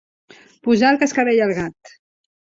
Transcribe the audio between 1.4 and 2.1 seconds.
al gat.